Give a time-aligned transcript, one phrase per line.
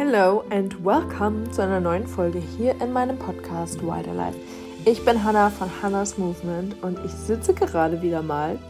[0.00, 4.38] Hello and welcome zu einer neuen Folge hier in meinem Podcast Wider Life.
[4.84, 8.60] Ich bin Hannah von Hannah's Movement und ich sitze gerade wieder mal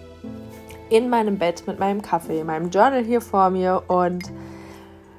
[0.89, 4.33] in meinem Bett mit meinem Kaffee, meinem Journal hier vor mir und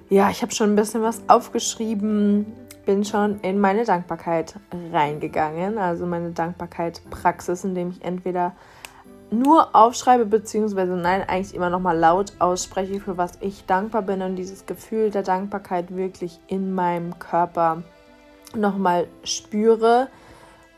[0.10, 2.54] ja, ich habe schon ein bisschen was aufgeschrieben,
[2.88, 4.56] bin schon in meine Dankbarkeit
[4.92, 8.56] reingegangen, also meine Dankbarkeit-Praxis, indem ich entweder
[9.32, 14.36] nur aufschreibe, beziehungsweise nein, eigentlich immer nochmal laut ausspreche, für was ich dankbar bin und
[14.36, 17.84] dieses Gefühl der Dankbarkeit wirklich in meinem Körper
[18.56, 20.08] nochmal spüre,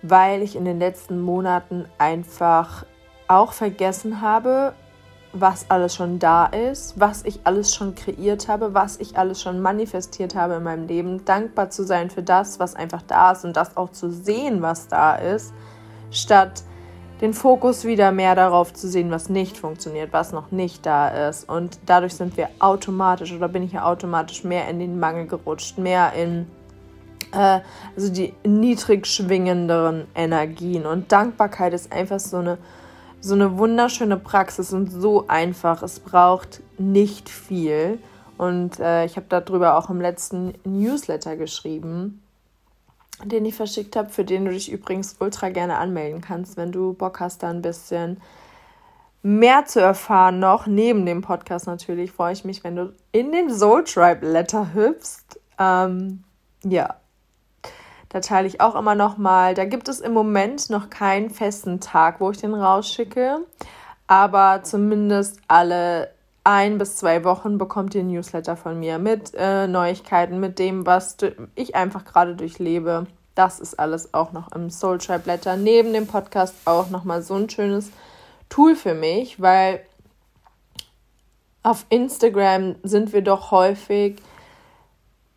[0.01, 2.85] weil ich in den letzten Monaten einfach
[3.27, 4.73] auch vergessen habe,
[5.33, 9.61] was alles schon da ist, was ich alles schon kreiert habe, was ich alles schon
[9.61, 13.55] manifestiert habe in meinem Leben, dankbar zu sein für das, was einfach da ist und
[13.55, 15.53] das auch zu sehen, was da ist,
[16.09, 16.63] statt
[17.21, 21.47] den Fokus wieder mehr darauf zu sehen, was nicht funktioniert, was noch nicht da ist.
[21.47, 25.77] Und dadurch sind wir automatisch oder bin ich ja automatisch mehr in den Mangel gerutscht,
[25.77, 26.47] mehr in
[27.31, 27.59] äh,
[27.95, 30.87] also die niedrig schwingenderen Energien.
[30.87, 32.57] Und Dankbarkeit ist einfach so eine,
[33.19, 35.83] so eine wunderschöne Praxis und so einfach.
[35.83, 37.99] Es braucht nicht viel.
[38.39, 42.23] Und äh, ich habe darüber auch im letzten Newsletter geschrieben
[43.25, 46.93] den ich verschickt habe, für den du dich übrigens ultra gerne anmelden kannst, wenn du
[46.93, 48.21] Bock hast, da ein bisschen
[49.23, 53.53] mehr zu erfahren noch, neben dem Podcast natürlich, freue ich mich, wenn du in den
[53.53, 55.39] Soul Tribe Letter hüpfst.
[55.59, 56.23] Ähm,
[56.63, 56.95] ja,
[58.09, 59.53] da teile ich auch immer noch mal.
[59.53, 63.39] Da gibt es im Moment noch keinen festen Tag, wo ich den rausschicke,
[64.07, 66.11] aber zumindest alle
[66.43, 71.17] ein bis zwei Wochen bekommt ihr Newsletter von mir mit äh, Neuigkeiten, mit dem, was
[71.55, 73.05] ich einfach gerade durchlebe.
[73.35, 75.55] Das ist alles auch noch im Soul Tribe Letter.
[75.55, 77.91] Neben dem Podcast auch nochmal so ein schönes
[78.49, 79.81] Tool für mich, weil
[81.63, 84.17] auf Instagram sind wir doch häufig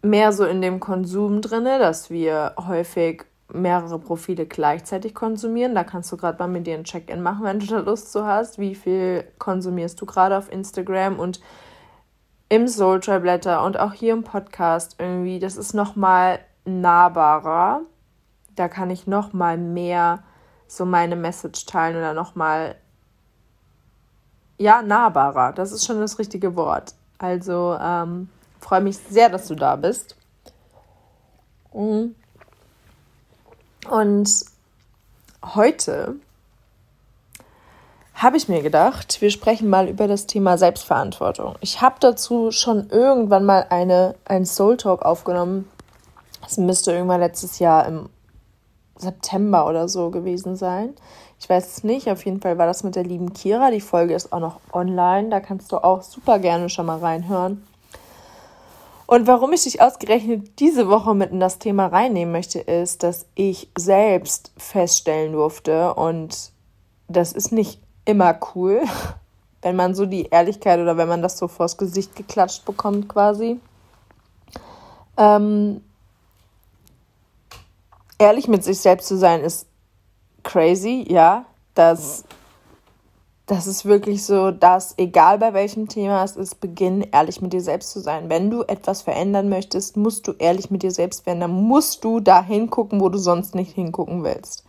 [0.03, 5.75] mehr so in dem Konsum drin, dass wir häufig mehrere Profile gleichzeitig konsumieren.
[5.75, 8.25] Da kannst du gerade mal mit dir ein Check-in machen, wenn du da Lust zu
[8.25, 8.59] hast.
[8.59, 11.41] Wie viel konsumierst du gerade auf Instagram und
[12.49, 17.81] im Soul Tribe Letter und auch hier im Podcast irgendwie, das ist nochmal nahbarer.
[18.55, 20.23] Da kann ich nochmal mehr
[20.67, 22.77] so meine Message teilen oder nochmal,
[24.59, 25.53] ja, nahbarer.
[25.53, 26.95] Das ist schon das richtige Wort.
[27.19, 28.29] Also ähm,
[28.61, 30.17] freue mich sehr, dass du da bist.
[31.73, 32.15] Mhm.
[33.89, 34.45] Und
[35.45, 36.17] heute
[38.15, 41.57] habe ich mir gedacht, wir sprechen mal über das Thema Selbstverantwortung.
[41.61, 45.69] Ich habe dazu schon irgendwann mal eine, einen Soul Talk aufgenommen.
[46.47, 48.09] Es müsste irgendwann letztes Jahr im
[48.97, 50.95] September oder so gewesen sein.
[51.41, 52.09] Ich weiß es nicht.
[52.09, 53.71] Auf jeden Fall war das mit der lieben Kira.
[53.71, 55.29] Die Folge ist auch noch online.
[55.29, 57.67] Da kannst du auch super gerne schon mal reinhören.
[59.07, 63.27] Und warum ich dich ausgerechnet diese Woche mit in das Thema reinnehmen möchte, ist, dass
[63.35, 66.53] ich selbst feststellen durfte, und
[67.09, 68.83] das ist nicht immer cool,
[69.63, 73.61] wenn man so die Ehrlichkeit oder wenn man das so vors Gesicht geklatscht bekommt quasi.
[75.17, 75.83] Ähm,
[78.19, 79.67] ehrlich mit sich selbst zu sein ist
[80.43, 81.45] crazy, ja.
[81.75, 82.25] Das
[83.47, 87.61] das ist wirklich so, dass egal bei welchem Thema es ist, beginn ehrlich mit dir
[87.61, 88.31] selbst zu sein.
[88.31, 91.41] Wenn du etwas verändern möchtest, musst du ehrlich mit dir selbst werden.
[91.41, 94.65] Dann musst du da hingucken, wo du sonst nicht hingucken willst.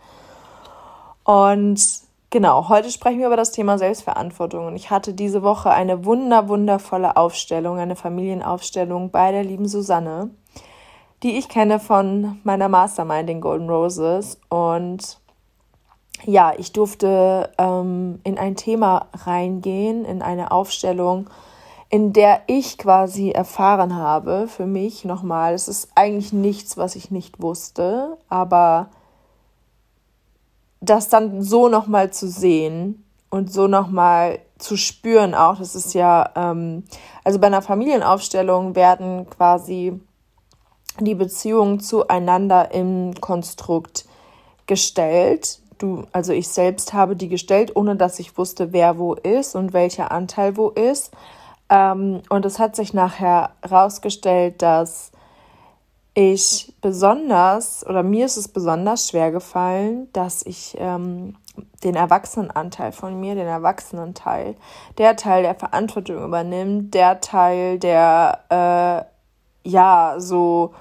[1.24, 1.80] Und
[2.28, 4.66] genau, heute sprechen wir über das Thema Selbstverantwortung.
[4.66, 10.28] Und ich hatte diese Woche eine wunder, wundervolle Aufstellung, eine Familienaufstellung bei der lieben Susanne,
[11.22, 14.38] die ich kenne von meiner Mastermind, den Golden Roses.
[14.50, 15.18] Und
[16.24, 21.28] ja, ich durfte ähm, in ein Thema reingehen, in eine Aufstellung,
[21.88, 27.10] in der ich quasi erfahren habe, für mich nochmal, es ist eigentlich nichts, was ich
[27.10, 28.88] nicht wusste, aber
[30.80, 36.30] das dann so nochmal zu sehen und so nochmal zu spüren auch, das ist ja,
[36.34, 36.84] ähm,
[37.24, 40.00] also bei einer Familienaufstellung werden quasi
[40.98, 44.06] die Beziehungen zueinander im Konstrukt
[44.66, 49.54] gestellt du, also ich selbst habe die gestellt, ohne dass ich wusste, wer wo ist
[49.54, 51.12] und welcher Anteil wo ist.
[51.68, 55.12] Ähm, und es hat sich nachher herausgestellt, dass
[56.14, 61.36] ich besonders, oder mir ist es besonders schwer gefallen, dass ich ähm,
[61.84, 64.56] den Erwachsenenanteil von mir, den Erwachsenenteil,
[64.96, 68.40] der Teil, der Verantwortung übernimmt, der Teil, der
[69.64, 70.74] äh, ja so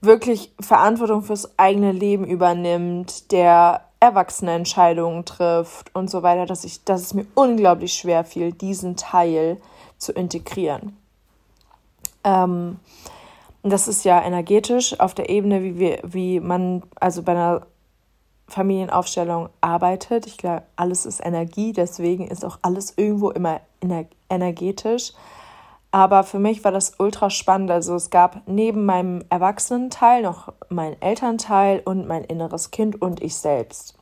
[0.00, 6.84] wirklich Verantwortung fürs eigene Leben übernimmt, der erwachsene Entscheidungen trifft und so weiter, dass, ich,
[6.84, 9.56] dass es mir unglaublich schwer fiel, diesen Teil
[9.96, 10.94] zu integrieren.
[12.22, 12.78] Ähm,
[13.62, 17.66] das ist ja energetisch auf der Ebene, wie wir, wie man, also bei einer
[18.46, 20.26] Familienaufstellung arbeitet.
[20.26, 23.62] Ich glaube, alles ist Energie, deswegen ist auch alles irgendwo immer
[24.28, 25.14] energetisch.
[25.94, 27.70] Aber für mich war das ultra spannend.
[27.70, 33.36] Also es gab neben meinem Erwachsenenteil noch mein Elternteil und mein inneres Kind und ich
[33.36, 33.96] selbst.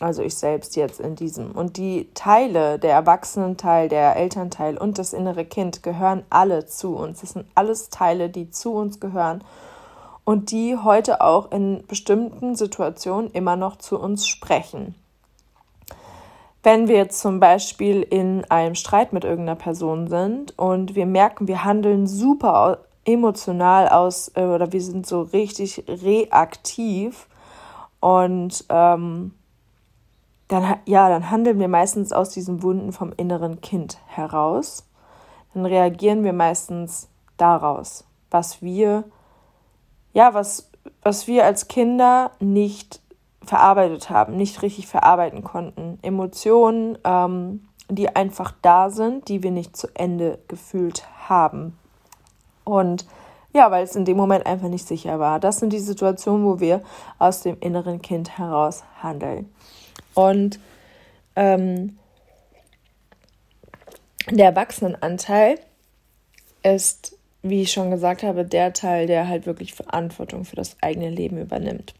[0.00, 1.52] Also ich selbst jetzt in diesem.
[1.52, 7.20] Und die Teile, der Erwachsenenteil, der Elternteil und das innere Kind gehören alle zu uns.
[7.20, 9.44] Das sind alles Teile, die zu uns gehören
[10.24, 14.96] und die heute auch in bestimmten Situationen immer noch zu uns sprechen.
[16.66, 21.46] Wenn wir jetzt zum Beispiel in einem Streit mit irgendeiner Person sind und wir merken,
[21.46, 27.28] wir handeln super emotional aus äh, oder wir sind so richtig reaktiv
[28.00, 29.32] und ähm,
[30.48, 34.88] dann, ja, dann handeln wir meistens aus diesen Wunden vom inneren Kind heraus.
[35.54, 39.04] Dann reagieren wir meistens daraus, was wir,
[40.14, 40.68] ja, was,
[41.00, 43.00] was wir als Kinder nicht
[43.48, 45.98] verarbeitet haben, nicht richtig verarbeiten konnten.
[46.02, 51.78] Emotionen, ähm, die einfach da sind, die wir nicht zu Ende gefühlt haben.
[52.64, 53.06] Und
[53.52, 55.40] ja, weil es in dem Moment einfach nicht sicher war.
[55.40, 56.82] Das sind die Situationen, wo wir
[57.18, 59.50] aus dem inneren Kind heraus handeln.
[60.14, 60.60] Und
[61.36, 61.98] ähm,
[64.30, 65.58] der Erwachsenenanteil
[66.62, 71.10] ist, wie ich schon gesagt habe, der Teil, der halt wirklich Verantwortung für das eigene
[71.10, 71.94] Leben übernimmt.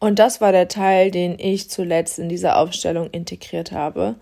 [0.00, 4.16] Und das war der Teil, den ich zuletzt in dieser Aufstellung integriert habe.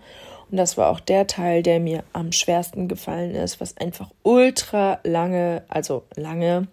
[0.51, 4.99] Und das war auch der Teil, der mir am schwersten gefallen ist, was einfach ultra
[5.03, 6.67] lange, also lange,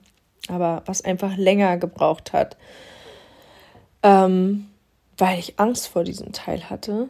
[0.49, 2.57] aber was einfach länger gebraucht hat,
[4.03, 4.69] ähm,
[5.17, 7.09] weil ich Angst vor diesem Teil hatte,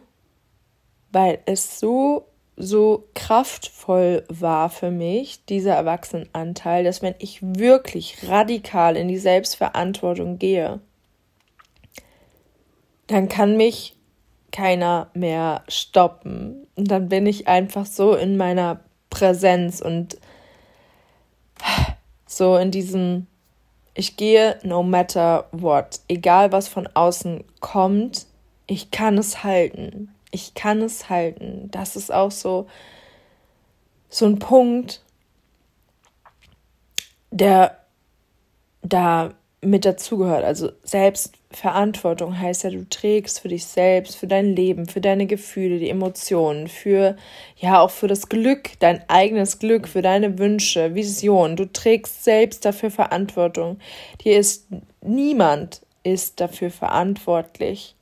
[1.11, 2.27] weil es so,
[2.57, 10.37] so kraftvoll war für mich, dieser Erwachsenenanteil, dass wenn ich wirklich radikal in die Selbstverantwortung
[10.37, 10.79] gehe,
[13.07, 13.95] dann kann mich
[14.51, 16.67] keiner mehr stoppen.
[16.75, 20.17] Und dann bin ich einfach so in meiner Präsenz und
[22.25, 23.27] so in diesem,
[23.93, 28.27] ich gehe no matter what, egal was von außen kommt,
[28.67, 30.13] ich kann es halten.
[30.31, 31.69] Ich kann es halten.
[31.71, 32.67] Das ist auch so,
[34.09, 35.01] so ein Punkt,
[37.31, 37.77] der
[38.81, 40.43] da mit dazugehört.
[40.43, 45.79] Also Selbstverantwortung heißt ja, du trägst für dich selbst, für dein Leben, für deine Gefühle,
[45.79, 47.15] die Emotionen, für
[47.57, 51.55] ja auch für das Glück, dein eigenes Glück, für deine Wünsche, Visionen.
[51.55, 53.79] Du trägst selbst dafür Verantwortung.
[54.23, 54.67] Dir ist
[55.01, 57.95] niemand ist dafür verantwortlich,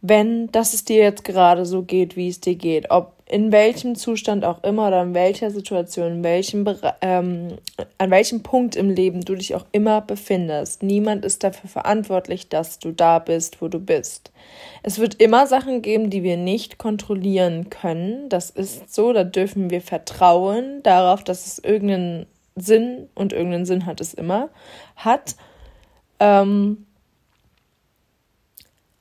[0.00, 3.94] wenn das es dir jetzt gerade so geht, wie es dir geht, ob in welchem
[3.94, 6.66] Zustand auch immer oder in welcher Situation, in welchem,
[7.02, 7.58] ähm,
[7.98, 10.82] an welchem Punkt im Leben du dich auch immer befindest.
[10.82, 14.32] Niemand ist dafür verantwortlich, dass du da bist, wo du bist.
[14.82, 18.28] Es wird immer Sachen geben, die wir nicht kontrollieren können.
[18.30, 22.26] Das ist so, da dürfen wir vertrauen darauf, dass es irgendeinen
[22.56, 24.48] Sinn und irgendeinen Sinn hat es immer
[24.96, 25.36] hat.
[26.18, 26.86] Ähm,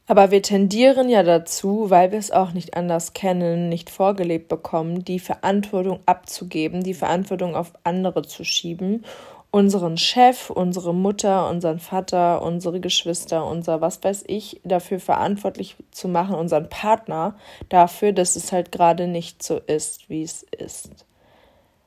[0.07, 5.04] aber wir tendieren ja dazu, weil wir es auch nicht anders kennen, nicht vorgelebt bekommen,
[5.04, 9.04] die Verantwortung abzugeben, die Verantwortung auf andere zu schieben,
[9.52, 16.07] unseren Chef, unsere Mutter, unseren Vater, unsere Geschwister, unser was weiß ich, dafür verantwortlich zu
[16.07, 17.35] machen, unseren Partner,
[17.68, 21.06] dafür, dass es halt gerade nicht so ist, wie es ist.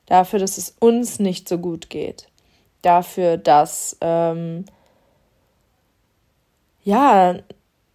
[0.07, 2.29] Dafür, dass es uns nicht so gut geht.
[2.83, 4.65] Dafür, dass ähm,
[6.83, 7.37] ja,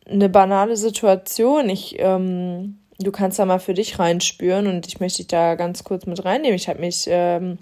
[0.10, 1.70] eine banale Situation.
[1.70, 5.84] Ich, ähm, du kannst da mal für dich reinspüren und ich möchte dich da ganz
[5.84, 6.56] kurz mit reinnehmen.
[6.56, 7.58] Ich habe mich ähm,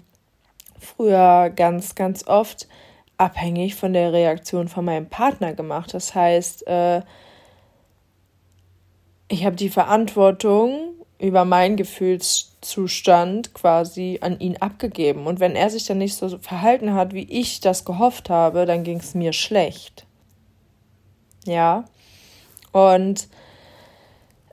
[0.78, 2.68] früher ganz, ganz oft
[3.16, 5.94] abhängig von der Reaktion von meinem Partner gemacht.
[5.94, 7.02] Das heißt, äh,
[9.28, 15.26] ich habe die Verantwortung über meinen Gefühlszustand quasi an ihn abgegeben.
[15.26, 18.84] Und wenn er sich dann nicht so verhalten hat, wie ich das gehofft habe, dann
[18.84, 20.06] ging es mir schlecht.
[21.46, 21.84] Ja.
[22.74, 23.28] Und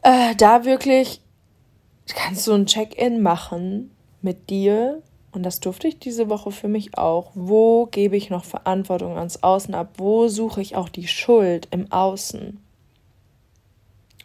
[0.04, 1.22] äh, da wirklich
[2.06, 3.90] kannst du ein Check-in machen
[4.22, 5.02] mit dir.
[5.32, 7.32] Und das durfte ich diese Woche für mich auch.
[7.34, 9.94] Wo gebe ich noch Verantwortung ans Außen ab?
[9.98, 12.64] Wo suche ich auch die Schuld im Außen?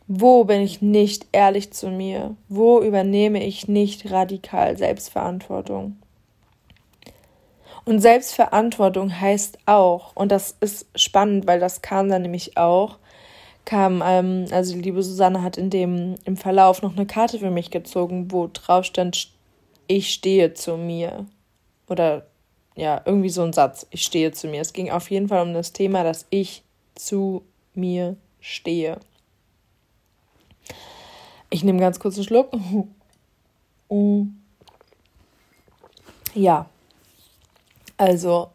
[0.07, 2.37] Wo bin ich nicht ehrlich zu mir?
[2.51, 5.97] Wo übernehme ich nicht radikal Selbstverantwortung?
[7.87, 12.99] Und Selbstverantwortung heißt auch, und das ist spannend, weil das kam dann nämlich auch,
[13.67, 17.51] kam, ähm, also die liebe Susanne hat in dem, im Verlauf noch eine Karte für
[17.51, 19.31] mich gezogen, wo drauf stand,
[19.89, 21.27] ich stehe zu mir.
[21.89, 22.27] Oder
[22.75, 23.87] ja, irgendwie so ein Satz.
[23.91, 24.63] Ich stehe zu mir.
[24.63, 26.63] Es ging auf jeden Fall um das Thema, dass ich
[26.95, 27.45] zu
[27.75, 28.99] mir stehe.
[31.51, 32.51] Ich nehme ganz kurz einen Schluck.
[36.35, 36.69] Ja,
[37.97, 38.51] also,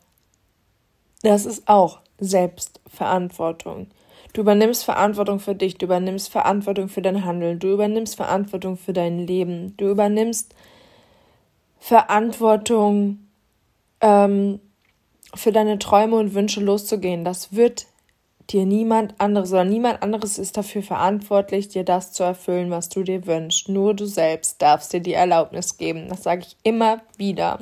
[1.24, 3.88] das ist auch Selbstverantwortung.
[4.34, 8.94] Du übernimmst Verantwortung für dich, du übernimmst Verantwortung für dein Handeln, du übernimmst Verantwortung für
[8.94, 10.56] dein Leben, du übernimmst
[11.80, 13.28] Verantwortung
[14.00, 14.60] ähm,
[15.34, 17.26] für deine Träume und Wünsche loszugehen.
[17.26, 17.88] Das wird
[18.50, 23.04] dir niemand anderes oder niemand anderes ist dafür verantwortlich, dir das zu erfüllen, was du
[23.04, 23.68] dir wünschst.
[23.68, 26.08] Nur du selbst darfst dir die Erlaubnis geben.
[26.10, 27.60] Das sage ich immer wieder.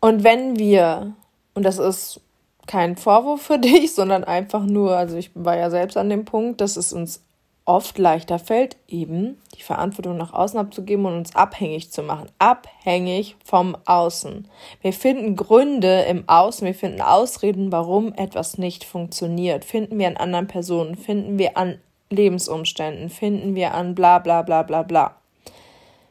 [0.00, 1.14] Und wenn wir,
[1.54, 2.20] und das ist
[2.66, 6.60] kein Vorwurf für dich, sondern einfach nur, also ich war ja selbst an dem Punkt,
[6.60, 7.22] dass es uns
[7.64, 12.28] oft leichter fällt, eben die Verantwortung nach außen abzugeben und uns abhängig zu machen.
[12.38, 14.48] Abhängig vom Außen.
[14.80, 19.64] Wir finden Gründe im Außen, wir finden Ausreden, warum etwas nicht funktioniert.
[19.64, 21.78] Finden wir an anderen Personen, finden wir an
[22.10, 25.16] Lebensumständen, finden wir an bla bla bla bla bla.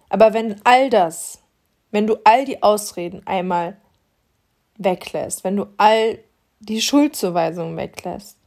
[0.09, 1.41] Aber wenn all das,
[1.91, 3.77] wenn du all die Ausreden einmal
[4.77, 6.19] weglässt, wenn du all
[6.61, 8.37] die Schuldzuweisungen weglässt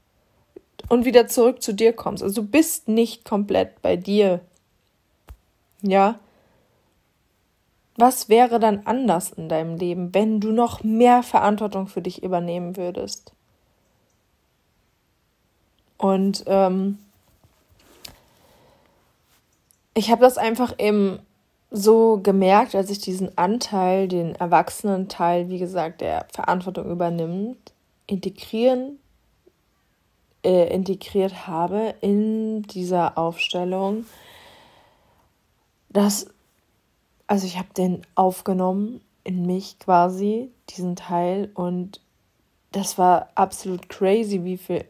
[0.88, 4.40] und wieder zurück zu dir kommst, also du bist nicht komplett bei dir,
[5.83, 6.18] ja,
[7.97, 12.76] was wäre dann anders in deinem Leben, wenn du noch mehr Verantwortung für dich übernehmen
[12.76, 13.33] würdest?
[15.97, 16.99] Und ähm,
[19.94, 21.21] ich habe das einfach eben
[21.71, 27.74] so gemerkt, als ich diesen Anteil, den Erwachsenenteil, wie gesagt, der Verantwortung übernimmt,
[28.06, 28.99] integrieren,
[30.44, 34.06] äh, integriert habe in dieser Aufstellung,
[35.88, 36.26] dass,
[37.26, 42.00] also ich habe den aufgenommen in mich quasi, diesen Teil, und
[42.73, 44.84] das war absolut crazy, wie viel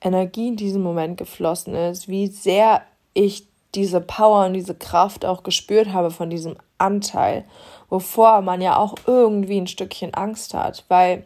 [0.00, 2.82] Energie in diesem Moment geflossen ist, wie sehr
[3.14, 7.44] ich diese Power und diese Kraft auch gespürt habe von diesem Anteil,
[7.88, 11.24] wovor man ja auch irgendwie ein Stückchen Angst hat, weil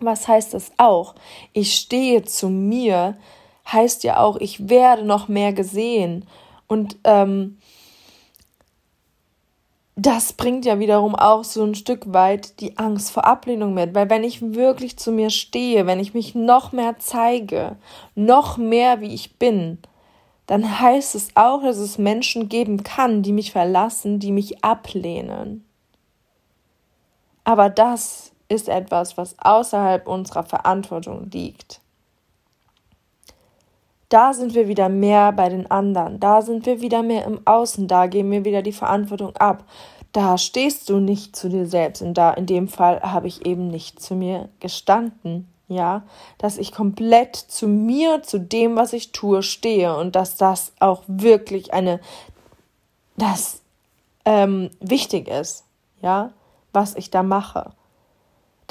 [0.00, 1.14] was heißt das auch?
[1.52, 3.16] Ich stehe zu mir,
[3.70, 6.26] heißt ja auch, ich werde noch mehr gesehen
[6.66, 7.58] und ähm,
[9.94, 14.08] das bringt ja wiederum auch so ein Stück weit die Angst vor Ablehnung mit, weil
[14.08, 17.76] wenn ich wirklich zu mir stehe, wenn ich mich noch mehr zeige,
[18.14, 19.78] noch mehr wie ich bin,
[20.46, 25.64] dann heißt es auch, dass es Menschen geben kann, die mich verlassen, die mich ablehnen.
[27.44, 31.80] Aber das ist etwas, was außerhalb unserer Verantwortung liegt.
[34.08, 37.88] Da sind wir wieder mehr bei den anderen, da sind wir wieder mehr im Außen,
[37.88, 39.64] da geben wir wieder die Verantwortung ab.
[40.12, 42.02] Da stehst du nicht zu dir selbst.
[42.02, 46.02] Und da in dem Fall habe ich eben nicht zu mir gestanden ja,
[46.38, 49.96] dass ich komplett zu mir, zu dem, was ich tue, stehe.
[49.96, 52.00] Und dass das auch wirklich eine,
[53.16, 53.62] das
[54.24, 55.64] ähm, wichtig ist,
[56.00, 56.32] ja,
[56.72, 57.72] was ich da mache,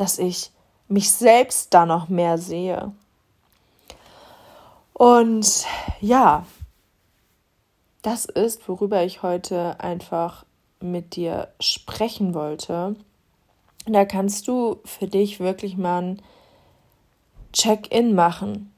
[0.01, 0.49] dass ich
[0.87, 2.91] mich selbst da noch mehr sehe.
[4.93, 5.67] Und
[5.99, 6.47] ja,
[8.01, 10.43] das ist, worüber ich heute einfach
[10.79, 12.95] mit dir sprechen wollte.
[13.85, 16.21] Da kannst du für dich wirklich mal ein
[17.53, 18.70] Check-in machen.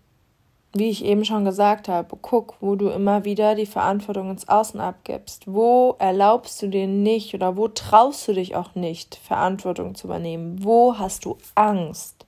[0.76, 4.80] Wie ich eben schon gesagt habe, guck, wo du immer wieder die Verantwortung ins Außen
[4.80, 5.44] abgibst.
[5.46, 10.64] Wo erlaubst du dir nicht oder wo traust du dich auch nicht, Verantwortung zu übernehmen?
[10.64, 12.26] Wo hast du Angst,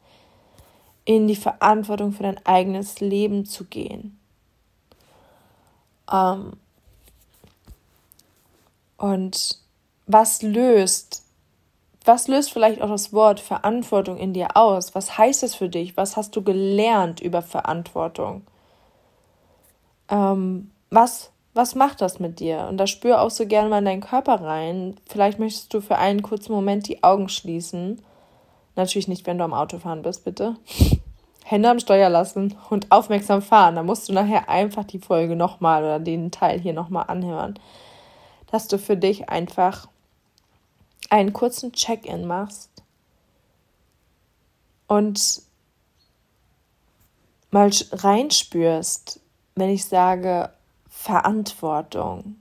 [1.05, 4.19] in die Verantwortung für dein eigenes Leben zu gehen?
[6.11, 6.53] Ähm
[8.97, 9.59] und
[10.05, 11.24] was löst
[12.05, 14.93] was löst vielleicht auch das Wort Verantwortung in dir aus?
[14.93, 15.97] Was heißt es für dich?
[15.97, 18.43] Was hast du gelernt über Verantwortung?
[20.09, 22.67] Ähm, was, was macht das mit dir?
[22.69, 24.95] Und da spür auch so gerne mal in deinen Körper rein.
[25.09, 28.01] Vielleicht möchtest du für einen kurzen Moment die Augen schließen.
[28.75, 30.55] Natürlich nicht, wenn du am Autofahren bist, bitte.
[31.43, 33.75] Hände am Steuer lassen und aufmerksam fahren.
[33.75, 37.59] Da musst du nachher einfach die Folge nochmal oder den Teil hier nochmal anhören.
[38.51, 39.87] Dass du für dich einfach
[41.15, 42.83] einen kurzen Check-in machst
[44.87, 45.43] und
[47.51, 49.21] mal reinspürst,
[49.55, 50.51] wenn ich sage
[50.89, 52.35] Verantwortung.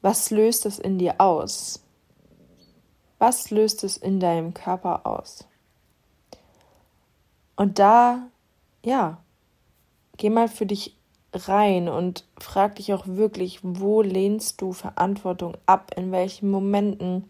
[0.00, 1.82] Was löst es in dir aus?
[3.18, 5.48] Was löst es in deinem Körper aus?
[7.56, 8.28] Und da,
[8.84, 9.24] ja,
[10.18, 10.96] geh mal für dich
[11.34, 15.92] rein und frag dich auch wirklich, wo lehnst du Verantwortung ab?
[15.96, 17.24] In welchen Momenten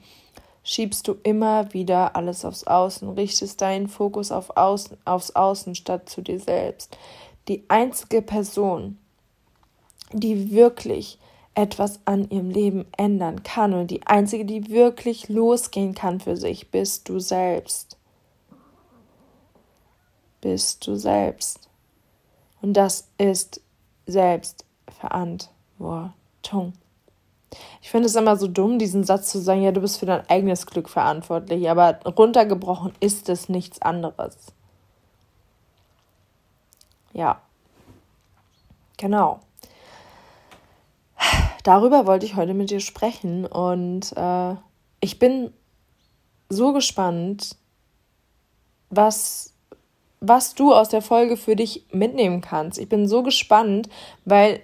[0.63, 6.09] schiebst du immer wieder alles aufs Außen, richtest deinen Fokus auf Außen, aufs Außen statt
[6.09, 6.97] zu dir selbst.
[7.49, 8.99] Die einzige Person,
[10.13, 11.19] die wirklich
[11.55, 16.71] etwas an ihrem Leben ändern kann und die einzige, die wirklich losgehen kann für sich,
[16.71, 17.97] bist du selbst.
[20.41, 21.69] Bist du selbst.
[22.61, 23.61] Und das ist
[24.07, 26.75] Selbstverantwortung.
[27.81, 30.29] Ich finde es immer so dumm, diesen Satz zu sagen, ja, du bist für dein
[30.29, 34.37] eigenes Glück verantwortlich, aber runtergebrochen ist es nichts anderes.
[37.13, 37.41] Ja.
[38.97, 39.41] Genau.
[41.63, 44.55] Darüber wollte ich heute mit dir sprechen und äh,
[45.01, 45.53] ich bin
[46.49, 47.57] so gespannt,
[48.91, 49.54] was,
[50.21, 52.79] was du aus der Folge für dich mitnehmen kannst.
[52.79, 53.89] Ich bin so gespannt,
[54.25, 54.61] weil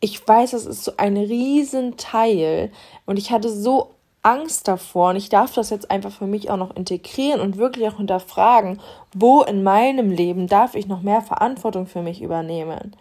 [0.00, 2.72] ich weiß, es ist so ein Riesenteil
[3.06, 6.56] und ich hatte so Angst davor und ich darf das jetzt einfach für mich auch
[6.56, 8.80] noch integrieren und wirklich auch hinterfragen,
[9.14, 12.96] wo in meinem Leben darf ich noch mehr Verantwortung für mich übernehmen.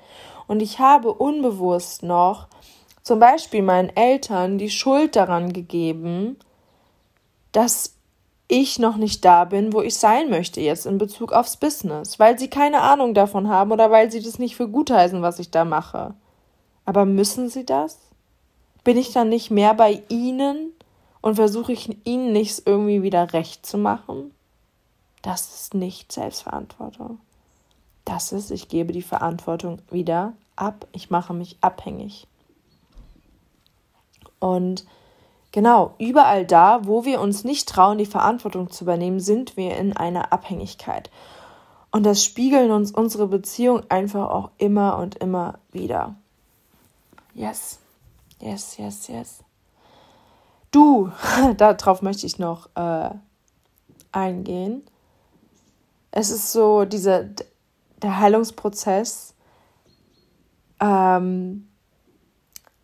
[0.47, 2.47] Und ich habe unbewusst noch
[3.03, 6.37] zum Beispiel meinen Eltern die Schuld daran gegeben,
[7.51, 7.95] dass
[8.51, 12.37] ich noch nicht da bin, wo ich sein möchte jetzt in Bezug aufs Business, weil
[12.37, 15.51] sie keine Ahnung davon haben oder weil sie das nicht für gut heißen, was ich
[15.51, 16.13] da mache.
[16.83, 17.97] Aber müssen sie das?
[18.83, 20.73] Bin ich dann nicht mehr bei ihnen
[21.21, 24.33] und versuche ich ihnen nichts irgendwie wieder recht zu machen?
[25.21, 27.19] Das ist nicht Selbstverantwortung.
[28.03, 32.27] Das ist, ich gebe die Verantwortung wieder ab, ich mache mich abhängig.
[34.39, 34.85] Und
[35.51, 39.95] genau, überall da, wo wir uns nicht trauen, die Verantwortung zu übernehmen, sind wir in
[39.95, 41.09] einer Abhängigkeit.
[41.91, 46.15] Und das spiegeln uns unsere Beziehungen einfach auch immer und immer wieder.
[47.33, 47.79] Yes,
[48.39, 49.43] yes, yes, yes.
[50.71, 51.11] Du,
[51.57, 53.09] darauf möchte ich noch äh,
[54.11, 54.83] eingehen.
[56.11, 57.25] Es ist so dieser
[58.01, 59.33] der Heilungsprozess,
[60.79, 61.67] ähm,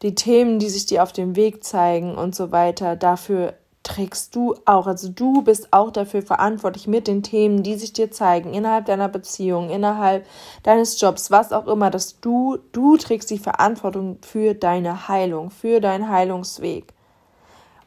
[0.01, 2.95] die Themen, die sich dir auf dem Weg zeigen und so weiter.
[2.95, 3.55] Dafür
[3.87, 4.85] trägst du auch.
[4.85, 9.07] Also du bist auch dafür verantwortlich mit den Themen, die sich dir zeigen, innerhalb deiner
[9.07, 10.25] Beziehung, innerhalb
[10.63, 15.79] deines Jobs, was auch immer, dass du, du trägst die Verantwortung für deine Heilung, für
[15.79, 16.93] deinen Heilungsweg.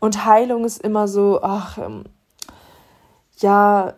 [0.01, 2.05] Und Heilung ist immer so, ach, ähm,
[3.37, 3.95] ja,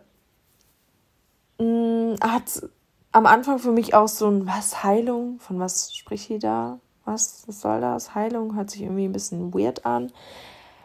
[1.58, 2.68] mm, hat
[3.12, 5.38] am Anfang für mich auch so ein, was, Heilung?
[5.38, 6.80] Von was spricht sie da?
[7.04, 8.14] Was, soll das?
[8.14, 10.12] Heilung hört sich irgendwie ein bisschen weird an.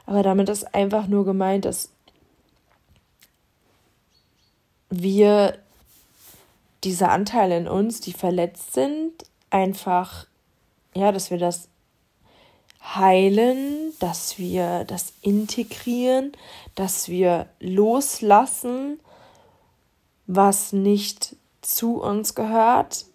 [0.06, 1.92] Aber damit ist einfach nur gemeint, dass
[4.90, 5.58] wir
[6.84, 9.12] diese Anteile in uns, die verletzt sind,
[9.50, 10.26] einfach,
[10.96, 11.68] ja, dass wir das
[12.96, 16.32] heilen, dass wir das integrieren,
[16.76, 19.00] dass wir loslassen,
[20.26, 23.06] was nicht zu uns gehört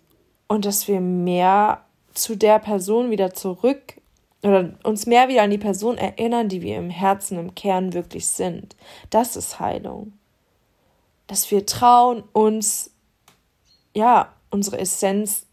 [0.48, 3.94] und dass wir mehr zu der Person wieder zurück
[4.42, 8.26] oder uns mehr wieder an die Person erinnern, die wir im Herzen, im Kern wirklich
[8.26, 8.76] sind.
[9.10, 10.12] Das ist Heilung.
[11.28, 12.90] Dass wir trauen, uns,
[13.94, 15.46] ja, unsere Essenz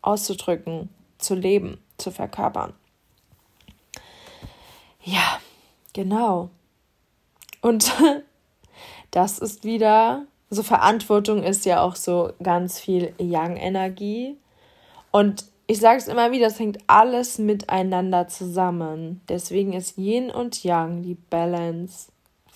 [0.00, 2.72] auszudrücken, zu leben, zu verkörpern.
[5.02, 5.40] Ja,
[5.92, 6.50] genau.
[7.60, 7.92] Und
[9.10, 14.36] das ist wieder, so Verantwortung ist ja auch so ganz viel Yang-Energie.
[15.10, 19.20] Und ich sage es immer wieder, es hängt alles miteinander zusammen.
[19.28, 22.10] Deswegen ist Yin und Yang die Balance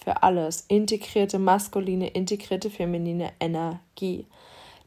[0.05, 0.65] für alles.
[0.69, 4.27] Integrierte maskuline, integrierte feminine Energie.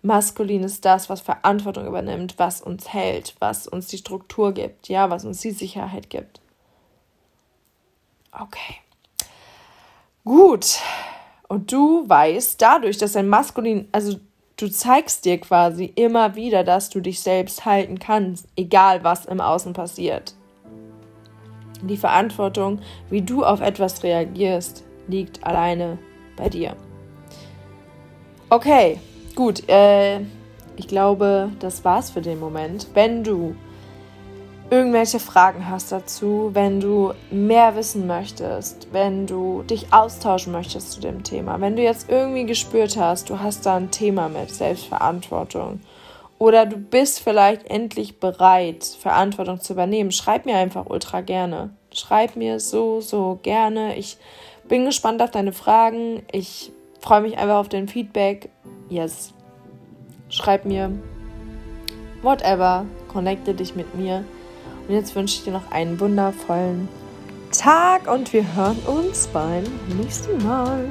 [0.02, 5.10] Maskulin ist das, was Verantwortung übernimmt, was uns hält, was uns die Struktur gibt, ja,
[5.10, 6.40] was uns die Sicherheit gibt.
[8.32, 8.76] Okay.
[10.24, 10.80] Gut.
[11.48, 14.20] Und du weißt dadurch, dass ein Maskulin, also
[14.62, 19.40] du zeigst dir quasi immer wieder, dass du dich selbst halten kannst, egal was im
[19.40, 20.34] Außen passiert.
[21.82, 25.98] Die Verantwortung, wie du auf etwas reagierst, liegt alleine
[26.36, 26.76] bei dir.
[28.50, 29.00] Okay,
[29.36, 29.68] gut.
[29.70, 30.20] Äh,
[30.76, 32.88] ich glaube, das war's für den Moment.
[32.94, 33.56] Wenn du
[34.70, 41.02] irgendwelche Fragen hast dazu, wenn du mehr wissen möchtest, wenn du dich austauschen möchtest zu
[41.02, 45.82] dem Thema, wenn du jetzt irgendwie gespürt hast, du hast da ein Thema mit Selbstverantwortung
[46.38, 51.72] oder du bist vielleicht endlich bereit, Verantwortung zu übernehmen, schreib mir einfach ultra gerne.
[51.92, 53.98] Schreib mir so, so gerne.
[53.98, 54.18] Ich
[54.68, 56.24] bin gespannt auf deine Fragen.
[56.32, 58.50] Ich freue mich einfach auf dein Feedback.
[58.90, 59.34] Yes.
[60.30, 60.92] Schreib mir.
[62.22, 62.86] Whatever.
[63.08, 64.24] Connecte dich mit mir.
[64.90, 66.90] Und jetzt wünsche ich dir noch einen wundervollen
[67.52, 69.64] Tag und wir hören uns beim
[69.96, 70.88] nächsten Mal.